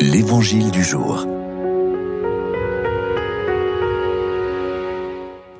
L'Évangile 0.00 0.70
du 0.70 0.84
jour. 0.84 1.26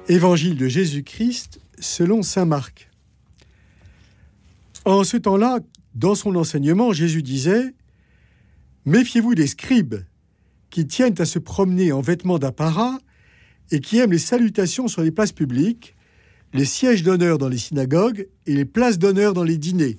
Évangile 0.09 0.57
de 0.57 0.69
Jésus-Christ 0.69 1.61
selon 1.81 2.23
Saint 2.23 2.45
Marc. 2.45 2.89
En 4.85 5.03
ce 5.03 5.17
temps-là, 5.17 5.59
dans 5.97 6.15
son 6.15 6.37
enseignement, 6.37 6.93
Jésus 6.93 7.25
disait 7.25 7.75
Méfiez-vous 8.87 9.35
des 9.35 9.49
scribes 9.49 9.97
qui 10.71 10.87
tiennent 10.87 11.21
à 11.21 11.25
se 11.25 11.41
promener 11.41 11.91
en 11.91 12.01
vêtements 12.01 12.39
d'apparat 12.39 13.01
et 13.73 13.81
qui 13.81 13.99
aiment 13.99 14.13
les 14.13 14.19
salutations 14.19 14.87
sur 14.87 15.03
les 15.03 15.11
places 15.11 15.33
publiques, 15.33 15.97
les 16.55 16.65
sièges 16.65 17.03
d'honneur 17.03 17.39
dans 17.39 17.49
les 17.49 17.59
synagogues 17.59 18.29
et 18.47 18.55
les 18.55 18.65
places 18.65 19.01
d'honneur 19.01 19.35
dans 19.35 19.45
les 19.45 19.59
dîners. 19.59 19.99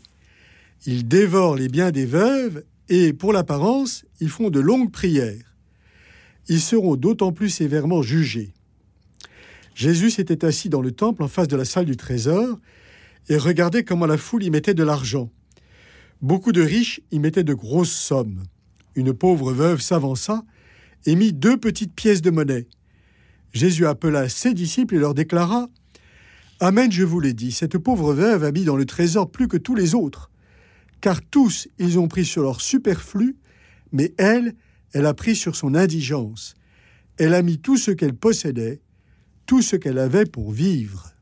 Ils 0.86 1.06
dévorent 1.06 1.58
les 1.58 1.68
biens 1.68 1.92
des 1.92 2.06
veuves 2.06 2.64
et, 2.90 3.14
pour 3.14 3.32
l'apparence, 3.32 4.04
ils 4.20 4.30
font 4.30 4.50
de 4.50 4.60
longues 4.60 4.92
prières. 4.92 5.56
Ils 6.48 6.60
seront 6.60 6.96
d'autant 6.96 7.32
plus 7.32 7.50
sévèrement 7.50 8.02
jugés. 8.02 8.54
Jésus 9.76 10.10
s'était 10.10 10.44
assis 10.44 10.70
dans 10.70 10.82
le 10.82 10.92
temple 10.92 11.24
en 11.24 11.28
face 11.28 11.48
de 11.48 11.56
la 11.56 11.66
salle 11.66 11.86
du 11.86 11.96
trésor 11.96 12.60
et 13.30 13.38
regardait 13.38 13.84
comment 13.84 14.08
la 14.08 14.18
foule 14.18 14.44
y 14.44 14.50
mettait 14.50 14.74
de 14.74 14.84
l'argent. 14.84 15.32
Beaucoup 16.22 16.52
de 16.52 16.62
riches 16.62 17.02
y 17.12 17.20
mettaient 17.20 17.44
de 17.44 17.54
grosses 17.54 17.92
sommes. 17.92 18.44
Une 18.96 19.14
pauvre 19.14 19.54
veuve 19.54 19.80
s'avança 19.80 20.44
et 21.06 21.16
mit 21.16 21.32
deux 21.32 21.58
petites 21.58 21.94
pièces 21.94 22.22
de 22.22 22.32
monnaie. 22.32 22.68
Jésus 23.54 23.86
appela 23.86 24.28
ses 24.28 24.54
disciples 24.54 24.96
et 24.96 25.00
leur 25.00 25.14
déclara 25.14 25.70
Amen, 26.60 26.92
je 26.92 27.04
vous 27.04 27.22
l'ai 27.22 27.34
dit, 27.34 27.54
cette 27.54 27.78
pauvre 27.78 28.14
veuve 28.14 28.44
a 28.44 28.52
mis 28.52 28.66
dans 28.66 28.76
le 28.76 28.86
trésor 28.86 29.32
plus 29.32 29.48
que 29.48 29.56
tous 29.56 29.76
les 29.76 29.96
autres 29.96 30.29
car 31.02 31.22
tous 31.22 31.68
ils 31.78 32.00
ont 32.00 32.08
pris 32.08 32.26
sur 32.26 32.44
leur 32.44 32.62
superflu, 32.62 33.38
mais 33.92 34.14
elle, 34.18 34.56
elle 34.94 35.06
a 35.06 35.14
pris 35.14 35.36
sur 35.36 35.56
son 35.56 35.76
indigence. 35.76 36.56
Elle 37.18 37.34
a 37.34 37.42
mis 37.42 37.60
tout 37.60 37.78
ce 37.78 37.92
qu'elle 37.92 38.14
possédait, 38.14 38.82
tout 39.46 39.62
ce 39.62 39.76
qu'elle 39.76 40.00
avait 40.00 40.26
pour 40.26 40.52
vivre. 40.52 41.14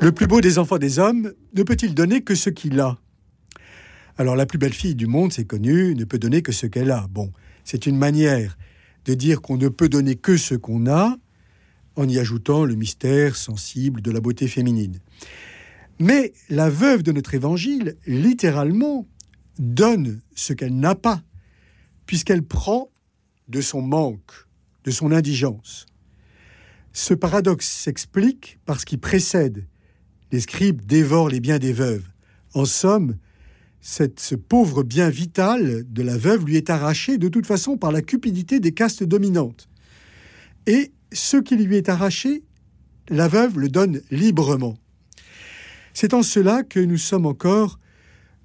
Le 0.00 0.12
plus 0.12 0.26
beau 0.26 0.40
des 0.40 0.58
enfants 0.58 0.78
des 0.78 0.98
hommes 0.98 1.32
ne 1.54 1.62
peut-il 1.62 1.94
donner 1.94 2.22
que 2.22 2.34
ce 2.34 2.50
qu'il 2.50 2.78
a? 2.80 2.98
Alors 4.18 4.36
la 4.36 4.46
plus 4.46 4.58
belle 4.58 4.74
fille 4.74 4.94
du 4.94 5.06
monde, 5.06 5.32
c'est 5.32 5.46
connu, 5.46 5.94
ne 5.94 6.04
peut 6.04 6.18
donner 6.18 6.42
que 6.42 6.52
ce 6.52 6.66
qu'elle 6.66 6.90
a. 6.90 7.06
Bon, 7.10 7.32
c'est 7.64 7.86
une 7.86 7.96
manière 7.96 8.58
de 9.06 9.14
dire 9.14 9.40
qu'on 9.40 9.56
ne 9.56 9.68
peut 9.68 9.88
donner 9.88 10.16
que 10.16 10.36
ce 10.36 10.54
qu'on 10.54 10.86
a, 10.86 11.16
en 11.96 12.08
y 12.08 12.18
ajoutant 12.18 12.64
le 12.64 12.74
mystère 12.74 13.36
sensible 13.36 14.02
de 14.02 14.10
la 14.10 14.20
beauté 14.20 14.48
féminine. 14.48 14.98
Mais 15.98 16.32
la 16.48 16.70
veuve 16.70 17.02
de 17.02 17.12
notre 17.12 17.34
évangile, 17.34 17.96
littéralement, 18.06 19.06
donne 19.58 20.20
ce 20.34 20.52
qu'elle 20.52 20.76
n'a 20.76 20.94
pas, 20.94 21.22
puisqu'elle 22.06 22.42
prend 22.42 22.90
de 23.48 23.60
son 23.60 23.82
manque, 23.82 24.32
de 24.84 24.90
son 24.90 25.12
indigence. 25.12 25.86
Ce 26.92 27.14
paradoxe 27.14 27.68
s'explique 27.68 28.58
par 28.64 28.80
ce 28.80 28.86
qui 28.86 28.96
précède. 28.96 29.66
Les 30.32 30.40
scribes 30.40 30.84
dévorent 30.84 31.28
les 31.28 31.40
biens 31.40 31.58
des 31.58 31.72
veuves. 31.72 32.08
En 32.54 32.64
somme, 32.64 33.16
ce 33.80 34.34
pauvre 34.34 34.82
bien 34.82 35.10
vital 35.10 35.84
de 35.92 36.02
la 36.02 36.16
veuve 36.16 36.46
lui 36.46 36.56
est 36.56 36.70
arraché 36.70 37.18
de 37.18 37.28
toute 37.28 37.46
façon 37.46 37.76
par 37.76 37.92
la 37.92 38.00
cupidité 38.00 38.58
des 38.58 38.72
castes 38.72 39.04
dominantes. 39.04 39.68
Et 40.66 40.92
ce 41.12 41.36
qui 41.36 41.56
lui 41.56 41.76
est 41.76 41.88
arraché, 41.88 42.44
la 43.08 43.28
veuve 43.28 43.58
le 43.58 43.68
donne 43.68 44.00
librement. 44.10 44.78
C'est 45.94 46.12
en 46.12 46.24
cela 46.24 46.64
que 46.64 46.80
nous 46.80 46.98
sommes 46.98 47.24
encore 47.24 47.78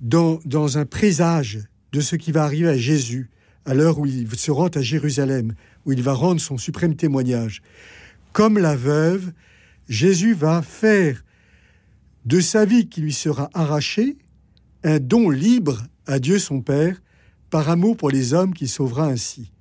dans, 0.01 0.77
un 0.77 0.85
présage 0.85 1.59
de 1.91 1.99
ce 1.99 2.15
qui 2.15 2.31
va 2.31 2.43
arriver 2.43 2.69
à 2.69 2.77
Jésus 2.77 3.31
à 3.65 3.73
l'heure 3.73 3.99
où 3.99 4.05
il 4.05 4.29
se 4.35 4.51
rend 4.51 4.67
à 4.67 4.81
Jérusalem, 4.81 5.53
où 5.85 5.91
il 5.91 6.01
va 6.03 6.13
rendre 6.13 6.39
son 6.39 6.57
suprême 6.57 6.95
témoignage. 6.95 7.61
Comme 8.33 8.59
la 8.59 8.75
veuve, 8.75 9.31
Jésus 9.87 10.33
va 10.33 10.61
faire 10.61 11.23
de 12.25 12.39
sa 12.39 12.65
vie 12.65 12.87
qui 12.87 13.01
lui 13.01 13.13
sera 13.13 13.49
arrachée 13.53 14.17
un 14.83 14.99
don 14.99 15.29
libre 15.29 15.83
à 16.05 16.19
Dieu 16.19 16.37
son 16.39 16.61
Père, 16.61 17.01
par 17.49 17.67
amour 17.69 17.97
pour 17.97 18.11
les 18.11 18.33
hommes 18.35 18.53
qu'il 18.53 18.69
sauvera 18.69 19.07
ainsi. 19.07 19.51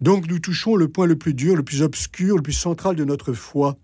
Donc 0.00 0.28
nous 0.28 0.38
touchons 0.38 0.76
le 0.76 0.86
point 0.86 1.06
le 1.06 1.16
plus 1.16 1.34
dur, 1.34 1.56
le 1.56 1.64
plus 1.64 1.82
obscur, 1.82 2.36
le 2.36 2.42
plus 2.42 2.52
central 2.52 2.94
de 2.94 3.04
notre 3.04 3.32
foi, 3.32 3.76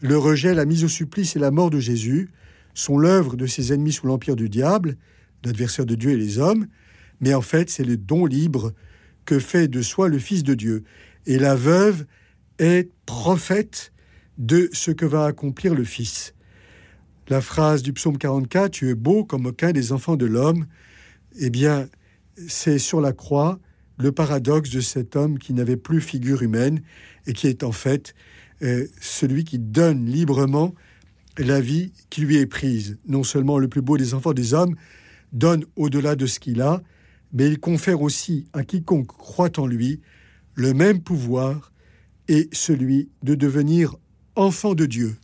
le 0.00 0.18
rejet, 0.18 0.54
la 0.54 0.64
mise 0.64 0.84
au 0.84 0.88
supplice 0.88 1.36
et 1.36 1.38
la 1.38 1.50
mort 1.50 1.70
de 1.70 1.80
Jésus 1.80 2.30
sont 2.74 2.98
l'œuvre 2.98 3.36
de 3.36 3.46
ses 3.46 3.72
ennemis 3.72 3.92
sous 3.92 4.06
l'empire 4.06 4.36
du 4.36 4.48
diable, 4.48 4.96
l'adversaire 5.44 5.86
de 5.86 5.94
Dieu 5.94 6.10
et 6.10 6.16
les 6.16 6.38
hommes, 6.38 6.66
mais 7.20 7.34
en 7.34 7.40
fait 7.40 7.70
c'est 7.70 7.84
le 7.84 7.96
don 7.96 8.26
libre 8.26 8.72
que 9.24 9.38
fait 9.38 9.68
de 9.68 9.82
soi 9.82 10.08
le 10.08 10.18
Fils 10.18 10.42
de 10.42 10.54
Dieu. 10.54 10.84
Et 11.26 11.38
la 11.38 11.54
veuve 11.54 12.04
est 12.58 12.90
prophète 13.06 13.92
de 14.38 14.68
ce 14.72 14.90
que 14.90 15.06
va 15.06 15.26
accomplir 15.26 15.74
le 15.74 15.84
Fils. 15.84 16.34
La 17.28 17.40
phrase 17.40 17.82
du 17.82 17.92
psaume 17.92 18.18
44, 18.18 18.70
Tu 18.70 18.90
es 18.90 18.94
beau 18.94 19.24
comme 19.24 19.46
aucun 19.46 19.72
des 19.72 19.92
enfants 19.92 20.16
de 20.16 20.26
l'homme, 20.26 20.66
eh 21.38 21.50
bien, 21.50 21.88
c'est 22.48 22.78
sur 22.78 23.00
la 23.00 23.12
croix 23.12 23.58
le 23.98 24.12
paradoxe 24.12 24.70
de 24.70 24.80
cet 24.80 25.16
homme 25.16 25.38
qui 25.38 25.54
n'avait 25.54 25.76
plus 25.76 26.00
figure 26.00 26.42
humaine 26.42 26.82
et 27.26 27.32
qui 27.32 27.46
est 27.46 27.62
en 27.62 27.72
fait 27.72 28.14
euh, 28.64 28.86
celui 29.00 29.44
qui 29.44 29.58
donne 29.58 30.06
librement 30.06 30.74
la 31.38 31.60
vie 31.60 31.92
qui 32.10 32.22
lui 32.22 32.36
est 32.36 32.46
prise. 32.46 32.98
Non 33.06 33.22
seulement 33.22 33.58
le 33.58 33.68
plus 33.68 33.82
beau 33.82 33.96
des 33.96 34.14
enfants 34.14 34.32
des 34.32 34.54
hommes 34.54 34.74
donne 35.32 35.64
au-delà 35.76 36.16
de 36.16 36.26
ce 36.26 36.40
qu'il 36.40 36.60
a, 36.62 36.82
mais 37.32 37.48
il 37.48 37.58
confère 37.58 38.00
aussi 38.02 38.46
à 38.52 38.62
quiconque 38.64 39.08
croit 39.08 39.58
en 39.58 39.66
lui 39.66 40.00
le 40.54 40.72
même 40.72 41.00
pouvoir 41.00 41.72
et 42.28 42.48
celui 42.52 43.10
de 43.22 43.34
devenir 43.34 43.96
enfant 44.36 44.74
de 44.74 44.86
Dieu. 44.86 45.16